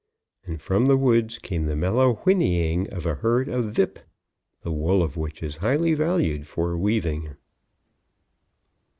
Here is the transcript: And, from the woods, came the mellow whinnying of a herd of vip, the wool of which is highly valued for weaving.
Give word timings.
And, 0.47 0.59
from 0.59 0.87
the 0.87 0.97
woods, 0.97 1.37
came 1.37 1.67
the 1.67 1.75
mellow 1.75 2.15
whinnying 2.25 2.91
of 2.91 3.05
a 3.05 3.13
herd 3.13 3.47
of 3.47 3.65
vip, 3.65 3.99
the 4.63 4.71
wool 4.71 5.03
of 5.03 5.15
which 5.15 5.43
is 5.43 5.57
highly 5.57 5.93
valued 5.93 6.47
for 6.47 6.75
weaving. 6.75 7.35